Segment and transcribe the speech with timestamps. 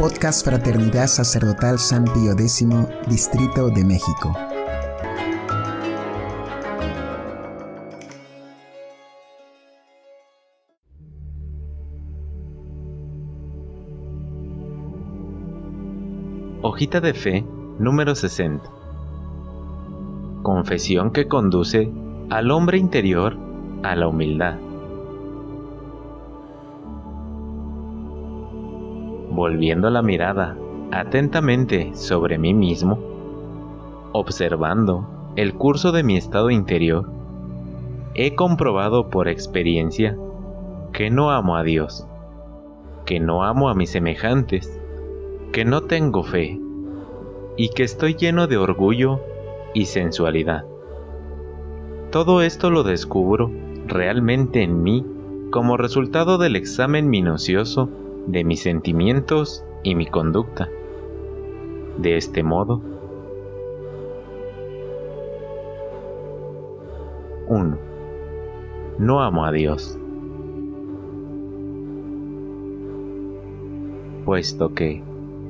[0.00, 2.66] Podcast Fraternidad Sacerdotal San Pío X,
[3.06, 4.34] Distrito de México.
[16.62, 17.44] Hojita de Fe
[17.78, 18.64] número 60.
[20.42, 21.92] Confesión que conduce
[22.30, 23.36] al hombre interior
[23.82, 24.69] a la humildad.
[29.40, 30.54] Volviendo la mirada
[30.92, 32.98] atentamente sobre mí mismo,
[34.12, 37.08] observando el curso de mi estado interior,
[38.12, 40.14] he comprobado por experiencia
[40.92, 42.06] que no amo a Dios,
[43.06, 44.78] que no amo a mis semejantes,
[45.52, 46.60] que no tengo fe
[47.56, 49.20] y que estoy lleno de orgullo
[49.72, 50.66] y sensualidad.
[52.10, 53.50] Todo esto lo descubro
[53.86, 55.02] realmente en mí
[55.50, 57.88] como resultado del examen minucioso
[58.26, 60.68] de mis sentimientos y mi conducta.
[61.98, 62.82] De este modo,
[67.48, 67.78] 1.
[68.98, 69.98] No amo a Dios.
[74.24, 75.02] Puesto que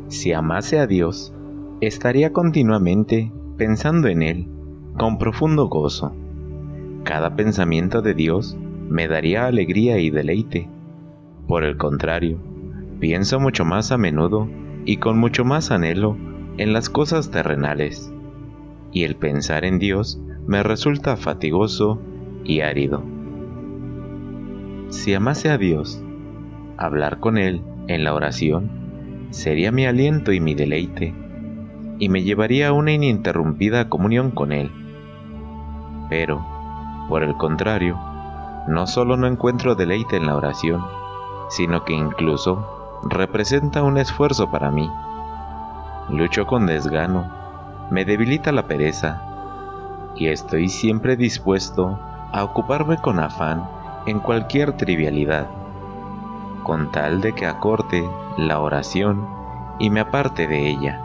[0.09, 1.35] si amase a Dios,
[1.81, 4.49] estaría continuamente pensando en Él
[4.97, 6.13] con profundo gozo.
[7.05, 8.57] Cada pensamiento de Dios
[8.89, 10.69] me daría alegría y deleite.
[11.47, 12.39] Por el contrario,
[13.01, 14.47] pienso mucho más a menudo
[14.85, 16.17] y con mucho más anhelo
[16.59, 18.13] en las cosas terrenales,
[18.93, 22.01] y el pensar en Dios me resulta fatigoso
[22.45, 23.03] y árido.
[24.91, 26.03] Si amase a Dios,
[26.77, 28.71] hablar con Él en la oración
[29.31, 31.15] sería mi aliento y mi deleite,
[31.99, 34.71] y me llevaría a una ininterrumpida comunión con Él.
[36.11, 36.45] Pero,
[37.09, 37.99] por el contrario,
[38.69, 40.83] no solo no encuentro deleite en la oración,
[41.49, 44.91] sino que incluso representa un esfuerzo para mí.
[46.09, 47.25] Lucho con desgano,
[47.91, 49.23] me debilita la pereza,
[50.17, 51.99] y estoy siempre dispuesto
[52.33, 53.69] a ocuparme con afán
[54.07, 55.47] en cualquier trivialidad
[56.63, 59.27] con tal de que acorte la oración
[59.79, 61.01] y me aparte de ella.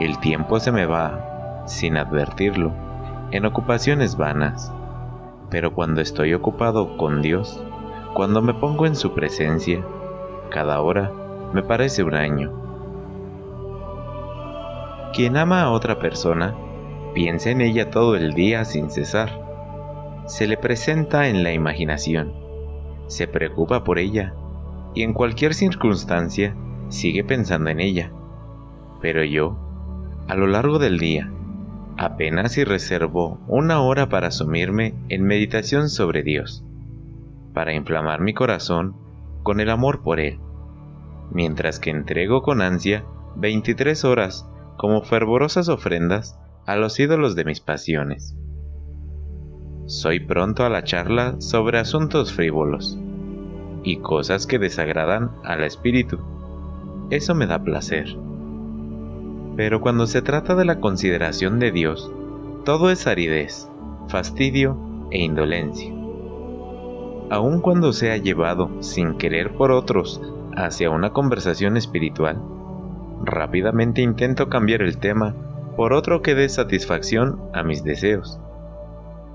[0.00, 2.72] El tiempo se me va, sin advertirlo,
[3.30, 4.72] en ocupaciones vanas,
[5.50, 7.62] pero cuando estoy ocupado con Dios,
[8.14, 9.82] cuando me pongo en su presencia,
[10.50, 11.12] cada hora
[11.52, 12.52] me parece un año.
[15.14, 16.54] Quien ama a otra persona,
[17.14, 19.40] piensa en ella todo el día sin cesar.
[20.26, 22.34] Se le presenta en la imaginación,
[23.06, 24.34] se preocupa por ella
[24.94, 26.54] y en cualquier circunstancia
[26.88, 28.10] sigue pensando en ella.
[29.00, 29.56] Pero yo,
[30.28, 31.30] a lo largo del día,
[31.96, 36.64] apenas si reservo una hora para sumirme en meditación sobre Dios,
[37.54, 39.05] para inflamar mi corazón
[39.46, 40.40] con el amor por Él,
[41.30, 43.04] mientras que entrego con ansia
[43.36, 46.36] 23 horas como fervorosas ofrendas
[46.66, 48.36] a los ídolos de mis pasiones.
[49.86, 52.98] Soy pronto a la charla sobre asuntos frívolos,
[53.84, 56.18] y cosas que desagradan al espíritu.
[57.10, 58.16] Eso me da placer.
[59.56, 62.10] Pero cuando se trata de la consideración de Dios,
[62.64, 63.70] todo es aridez,
[64.08, 64.76] fastidio
[65.12, 65.95] e indolencia.
[67.28, 70.20] Aun cuando sea llevado sin querer por otros
[70.54, 72.40] hacia una conversación espiritual,
[73.24, 75.34] rápidamente intento cambiar el tema
[75.76, 78.38] por otro que dé satisfacción a mis deseos.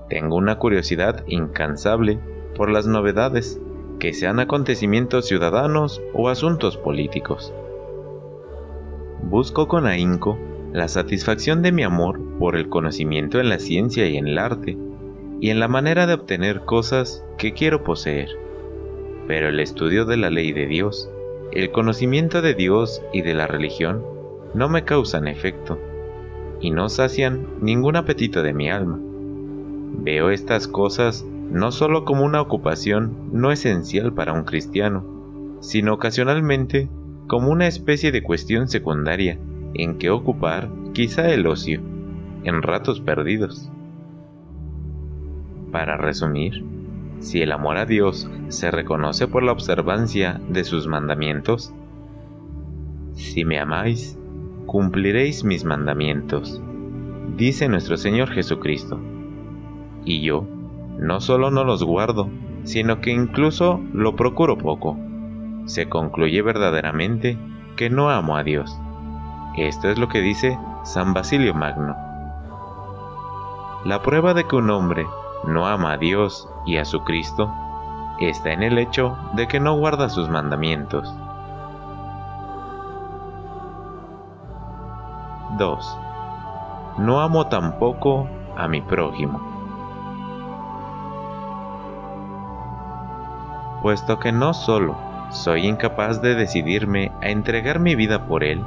[0.08, 2.18] Tengo una curiosidad incansable
[2.56, 3.60] por las novedades
[4.00, 7.52] que sean acontecimientos ciudadanos o asuntos políticos.
[9.22, 10.38] Busco con ahínco
[10.72, 14.78] la satisfacción de mi amor por el conocimiento en la ciencia y en el arte,
[15.42, 18.28] y en la manera de obtener cosas que quiero poseer.
[19.26, 21.10] Pero el estudio de la ley de Dios,
[21.50, 24.04] el conocimiento de Dios y de la religión
[24.54, 25.80] no me causan efecto,
[26.60, 29.00] y no sacian ningún apetito de mi alma.
[30.04, 35.04] Veo estas cosas no solo como una ocupación no esencial para un cristiano,
[35.58, 36.88] sino ocasionalmente
[37.26, 39.40] como una especie de cuestión secundaria
[39.74, 41.80] en que ocupar quizá el ocio,
[42.44, 43.72] en ratos perdidos.
[45.72, 46.64] Para resumir,
[47.20, 51.72] si el amor a Dios se reconoce por la observancia de sus mandamientos,
[53.14, 54.18] si me amáis,
[54.66, 56.60] cumpliréis mis mandamientos,
[57.36, 59.00] dice nuestro Señor Jesucristo.
[60.04, 60.46] Y yo,
[60.98, 62.28] no solo no los guardo,
[62.64, 64.98] sino que incluso lo procuro poco.
[65.64, 67.38] Se concluye verdaderamente
[67.76, 68.78] que no amo a Dios.
[69.56, 71.96] Esto es lo que dice San Basilio Magno.
[73.86, 75.06] La prueba de que un hombre
[75.44, 77.50] no ama a Dios y a su Cristo
[78.28, 81.12] está en el hecho de que no guarda sus mandamientos.
[85.58, 85.98] 2.
[86.98, 89.40] No amo tampoco a mi prójimo.
[93.82, 94.96] Puesto que no solo
[95.30, 98.62] soy incapaz de decidirme a entregar mi vida por Él,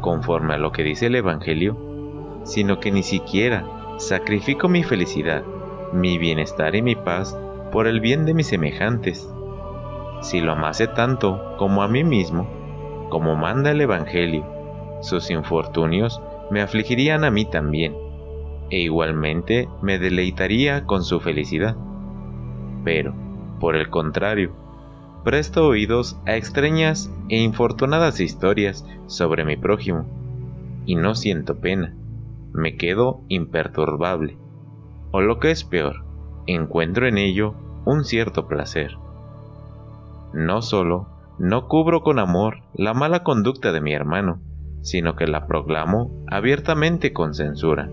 [0.00, 1.76] conforme a lo que dice el Evangelio,
[2.44, 3.64] sino que ni siquiera
[3.98, 5.42] sacrifico mi felicidad,
[5.94, 7.38] mi bienestar y mi paz
[7.72, 9.28] por el bien de mis semejantes.
[10.20, 12.48] Si lo amase tanto como a mí mismo,
[13.10, 14.44] como manda el Evangelio,
[15.00, 16.20] sus infortunios
[16.50, 17.94] me afligirían a mí también,
[18.70, 21.76] e igualmente me deleitaría con su felicidad.
[22.84, 23.14] Pero,
[23.60, 24.52] por el contrario,
[25.24, 30.06] presto oídos a extrañas e infortunadas historias sobre mi prójimo,
[30.86, 31.94] y no siento pena,
[32.52, 34.36] me quedo imperturbable,
[35.14, 36.04] o lo que es peor,
[36.48, 38.96] encuentro en ello un cierto placer.
[40.32, 41.06] No solo
[41.38, 44.40] no cubro con amor la mala conducta de mi hermano,
[44.82, 47.88] sino que la proclamo abiertamente con censura.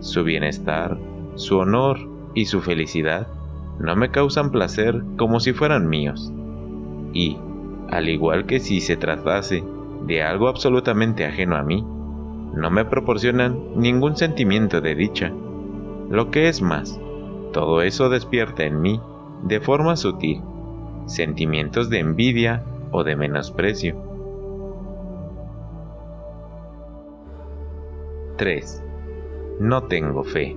[0.00, 0.96] Su bienestar,
[1.34, 1.98] su honor
[2.32, 3.26] y su felicidad
[3.78, 6.32] no me causan placer como si fueran míos.
[7.12, 7.36] Y,
[7.90, 9.62] al igual que si se tratase
[10.06, 11.82] de algo absolutamente ajeno a mí,
[12.54, 15.30] no me proporcionan ningún sentimiento de dicha.
[16.12, 17.00] Lo que es más,
[17.54, 19.00] todo eso despierta en mí,
[19.44, 20.42] de forma sutil,
[21.06, 23.96] sentimientos de envidia o de menosprecio.
[28.36, 28.84] 3.
[29.60, 30.54] No tengo fe.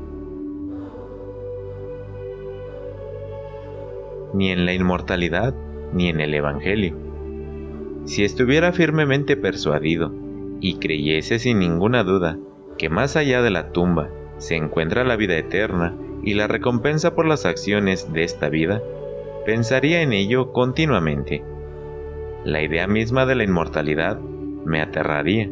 [4.34, 5.54] Ni en la inmortalidad
[5.94, 6.98] ni en el Evangelio.
[8.04, 10.12] Si estuviera firmemente persuadido
[10.60, 12.38] y creyese sin ninguna duda
[12.78, 17.26] que más allá de la tumba se encuentra la vida eterna y la recompensa por
[17.26, 18.82] las acciones de esta vida,
[19.46, 21.44] pensaría en ello continuamente.
[22.44, 25.50] La idea misma de la inmortalidad me aterraría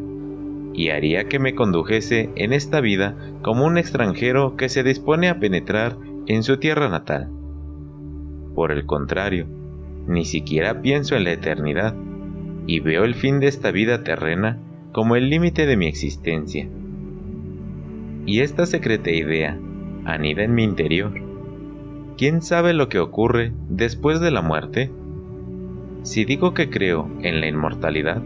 [0.74, 5.38] y haría que me condujese en esta vida como un extranjero que se dispone a
[5.38, 5.96] penetrar
[6.26, 7.30] en su tierra natal.
[8.54, 9.46] Por el contrario,
[10.06, 11.94] ni siquiera pienso en la eternidad
[12.66, 14.58] y veo el fin de esta vida terrena
[14.92, 16.68] como el límite de mi existencia.
[18.26, 19.58] Y esta secreta idea
[20.06, 21.12] anida en mi interior.
[22.16, 24.90] ¿Quién sabe lo que ocurre después de la muerte?
[26.02, 28.22] Si digo que creo en la inmortalidad,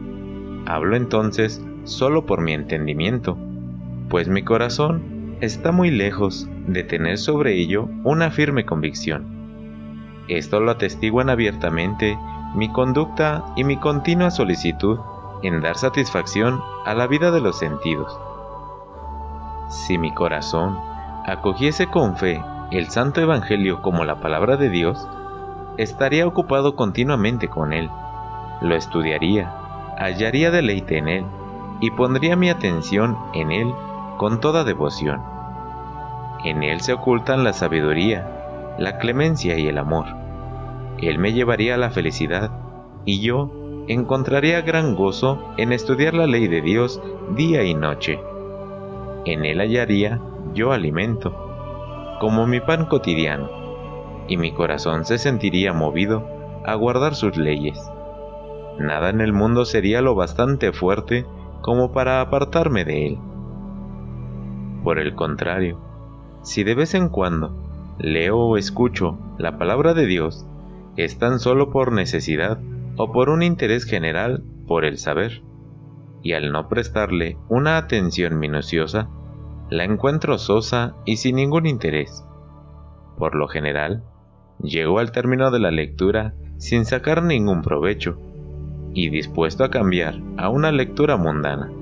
[0.67, 3.39] hablo entonces solo por mi entendimiento,
[4.09, 9.27] pues mi corazón está muy lejos de tener sobre ello una firme convicción.
[10.29, 12.19] Esto lo atestiguan abiertamente
[12.55, 14.99] mi conducta y mi continua solicitud
[15.43, 18.19] en dar satisfacción a la vida de los sentidos.
[19.69, 20.79] Si mi corazón
[21.27, 25.07] acogiese con fe el Santo Evangelio como la palabra de Dios,
[25.77, 27.91] estaría ocupado continuamente con él,
[28.61, 29.53] lo estudiaría,
[29.99, 31.25] hallaría deleite en él
[31.81, 33.73] y pondría mi atención en él
[34.17, 35.21] con toda devoción.
[36.45, 40.07] En él se ocultan la sabiduría, la clemencia y el amor.
[40.99, 42.51] Él me llevaría a la felicidad
[43.05, 43.51] y yo
[43.87, 47.01] encontraría gran gozo en estudiar la ley de Dios
[47.37, 48.21] día y noche.
[49.25, 50.21] En él hallaría
[50.55, 51.35] yo alimento,
[52.21, 53.49] como mi pan cotidiano,
[54.29, 56.27] y mi corazón se sentiría movido
[56.65, 57.79] a guardar sus leyes.
[58.79, 61.27] Nada en el mundo sería lo bastante fuerte
[61.63, 63.19] como para apartarme de él.
[64.85, 65.81] Por el contrario,
[66.43, 67.55] si de vez en cuando
[67.99, 70.47] leo o escucho la palabra de Dios,
[70.97, 72.59] es tan solo por necesidad
[72.97, 75.43] o por un interés general por el saber,
[76.29, 79.09] y al no prestarle una atención minuciosa,
[79.71, 82.23] la encuentro sosa y sin ningún interés.
[83.17, 84.05] Por lo general,
[84.63, 88.21] llego al término de la lectura sin sacar ningún provecho,
[88.93, 91.73] y dispuesto a cambiar a una lectura mundana,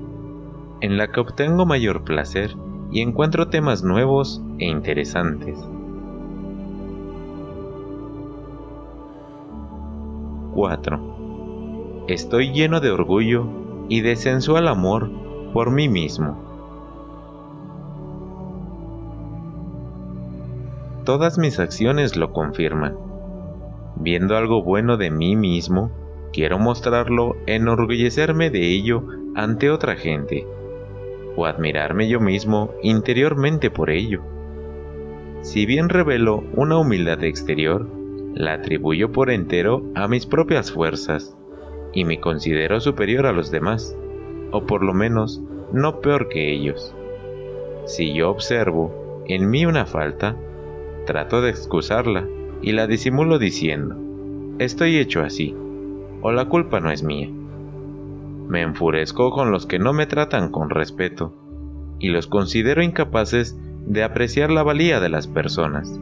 [0.79, 2.55] en la que obtengo mayor placer
[2.89, 5.59] y encuentro temas nuevos e interesantes.
[10.53, 12.05] 4.
[12.07, 15.09] Estoy lleno de orgullo y de sensual amor
[15.53, 16.47] por mí mismo.
[21.05, 22.97] Todas mis acciones lo confirman.
[23.95, 25.89] Viendo algo bueno de mí mismo,
[26.33, 30.45] quiero mostrarlo, enorgullecerme de ello ante otra gente,
[31.37, 34.21] o admirarme yo mismo interiormente por ello.
[35.41, 37.87] Si bien revelo una humildad exterior,
[38.33, 41.36] la atribuyo por entero a mis propias fuerzas,
[41.97, 43.97] y me considero superior a los demás,
[44.51, 45.41] o por lo menos
[45.73, 46.93] no peor que ellos.
[47.87, 50.35] Si yo observo en mí una falta,
[51.07, 52.27] trato de excusarla
[52.61, 53.95] y la disimulo diciendo,
[54.59, 55.55] estoy hecho así,
[56.21, 57.31] o la culpa no es mía.
[58.47, 61.33] Me enfurezco con los que no me tratan con respeto
[61.97, 65.99] y los considero incapaces de apreciar la valía de las personas.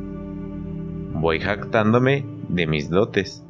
[1.14, 3.45] Voy jactándome de mis dotes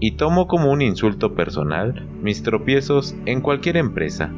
[0.00, 4.28] y tomo como un insulto personal mis tropiezos en cualquier empresa.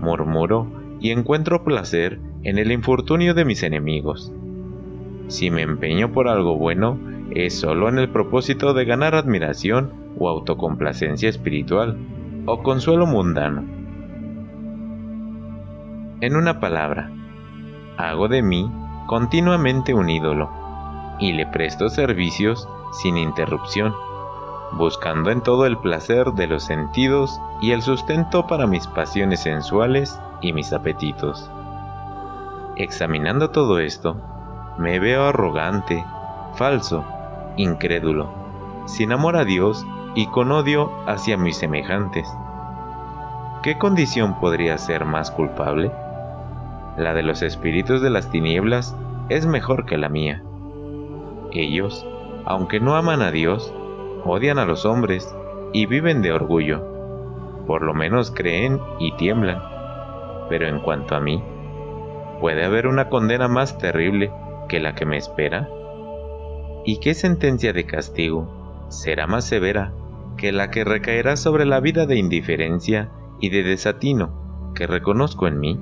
[0.00, 0.68] Murmuro
[1.00, 4.32] y encuentro placer en el infortunio de mis enemigos.
[5.26, 6.98] Si me empeño por algo bueno,
[7.32, 11.98] es solo en el propósito de ganar admiración o autocomplacencia espiritual
[12.46, 13.64] o consuelo mundano.
[16.20, 17.10] En una palabra,
[17.96, 18.70] hago de mí
[19.06, 20.50] continuamente un ídolo
[21.18, 23.94] y le presto servicios sin interrupción,
[24.72, 30.20] buscando en todo el placer de los sentidos y el sustento para mis pasiones sensuales
[30.40, 31.50] y mis apetitos.
[32.76, 34.16] Examinando todo esto,
[34.78, 36.04] me veo arrogante,
[36.54, 37.04] falso,
[37.56, 38.30] incrédulo,
[38.86, 39.84] sin amor a Dios
[40.14, 42.28] y con odio hacia mis semejantes.
[43.62, 45.90] ¿Qué condición podría ser más culpable?
[46.96, 48.96] La de los espíritus de las tinieblas
[49.28, 50.42] es mejor que la mía.
[51.52, 52.06] Ellos,
[52.46, 53.72] aunque no aman a Dios,
[54.24, 55.34] odian a los hombres
[55.72, 56.84] y viven de orgullo.
[57.66, 59.62] Por lo menos creen y tiemblan.
[60.48, 61.42] Pero en cuanto a mí,
[62.40, 64.32] ¿puede haber una condena más terrible
[64.68, 65.68] que la que me espera?
[66.84, 69.92] ¿Y qué sentencia de castigo será más severa
[70.36, 73.10] que la que recaerá sobre la vida de indiferencia
[73.40, 75.78] y de desatino que reconozco en mí?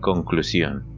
[0.00, 0.91] Conclusión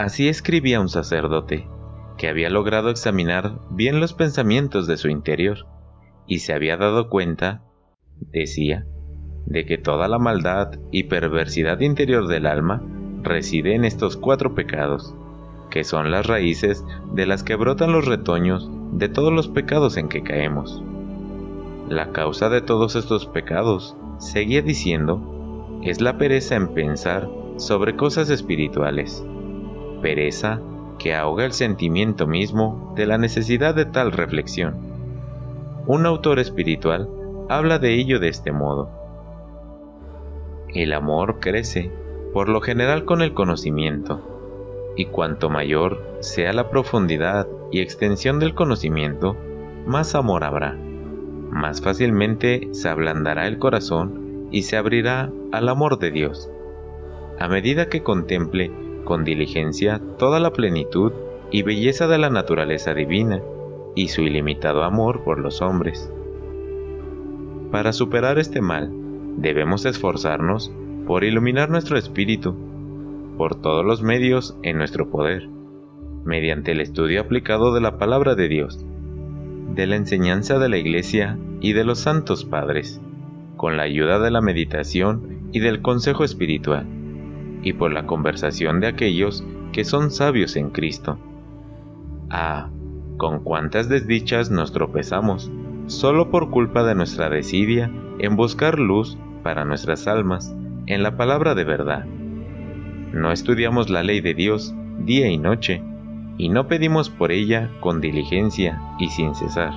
[0.00, 1.68] Así escribía un sacerdote,
[2.16, 5.66] que había logrado examinar bien los pensamientos de su interior,
[6.26, 7.64] y se había dado cuenta,
[8.18, 8.86] decía,
[9.44, 12.82] de que toda la maldad y perversidad interior del alma
[13.22, 15.14] reside en estos cuatro pecados,
[15.68, 20.08] que son las raíces de las que brotan los retoños de todos los pecados en
[20.08, 20.82] que caemos.
[21.90, 27.28] La causa de todos estos pecados, seguía diciendo, es la pereza en pensar
[27.58, 29.22] sobre cosas espirituales
[30.00, 30.60] pereza
[30.98, 34.76] que ahoga el sentimiento mismo de la necesidad de tal reflexión.
[35.86, 37.08] Un autor espiritual
[37.48, 38.90] habla de ello de este modo.
[40.68, 41.90] El amor crece,
[42.32, 44.20] por lo general con el conocimiento,
[44.96, 49.36] y cuanto mayor sea la profundidad y extensión del conocimiento,
[49.86, 50.76] más amor habrá.
[51.50, 56.50] Más fácilmente se ablandará el corazón y se abrirá al amor de Dios.
[57.40, 58.70] A medida que contemple
[59.10, 61.10] con diligencia toda la plenitud
[61.50, 63.42] y belleza de la naturaleza divina
[63.96, 66.12] y su ilimitado amor por los hombres.
[67.72, 68.88] Para superar este mal,
[69.36, 70.72] debemos esforzarnos
[71.08, 72.54] por iluminar nuestro espíritu
[73.36, 75.48] por todos los medios en nuestro poder,
[76.24, 78.86] mediante el estudio aplicado de la palabra de Dios,
[79.74, 83.00] de la enseñanza de la Iglesia y de los santos padres,
[83.56, 86.99] con la ayuda de la meditación y del consejo espiritual
[87.62, 91.18] y por la conversación de aquellos que son sabios en Cristo.
[92.30, 92.68] Ah,
[93.16, 95.50] con cuántas desdichas nos tropezamos,
[95.86, 100.54] solo por culpa de nuestra desidia en buscar luz para nuestras almas
[100.86, 102.04] en la palabra de verdad.
[103.12, 105.82] No estudiamos la ley de Dios día y noche,
[106.36, 109.72] y no pedimos por ella con diligencia y sin cesar.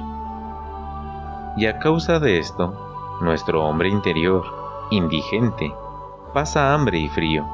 [1.58, 4.44] Y a causa de esto, nuestro hombre interior,
[4.92, 5.74] indigente,
[6.34, 7.46] pasa hambre y frío,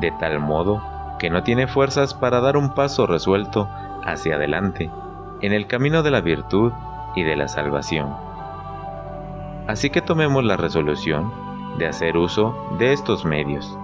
[0.00, 0.82] de tal modo
[1.18, 3.68] que no tiene fuerzas para dar un paso resuelto
[4.04, 4.90] hacia adelante
[5.40, 6.72] en el camino de la virtud
[7.14, 8.14] y de la salvación.
[9.66, 11.32] Así que tomemos la resolución
[11.78, 13.76] de hacer uso de estos medios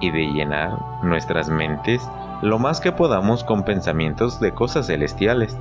[0.00, 2.08] y de llenar nuestras mentes
[2.42, 5.58] lo más que podamos con pensamientos de cosas celestiales.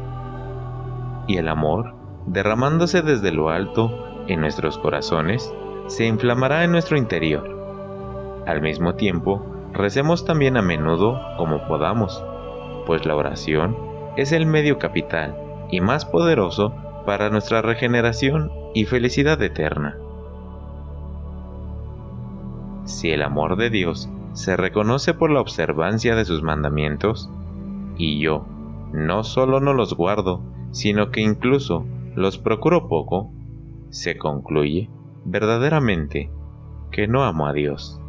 [1.27, 3.91] Y el amor, derramándose desde lo alto
[4.27, 5.53] en nuestros corazones,
[5.87, 8.43] se inflamará en nuestro interior.
[8.45, 12.23] Al mismo tiempo, Recemos también a menudo como podamos,
[12.85, 13.77] pues la oración
[14.17, 15.35] es el medio capital
[15.71, 16.73] y más poderoso
[17.05, 19.97] para nuestra regeneración y felicidad eterna.
[22.85, 27.29] Si el amor de Dios se reconoce por la observancia de sus mandamientos,
[27.97, 28.45] y yo
[28.91, 31.85] no solo no los guardo, sino que incluso
[32.15, 33.31] los procuro poco,
[33.89, 34.89] se concluye
[35.25, 36.31] verdaderamente
[36.91, 38.01] que no amo a Dios.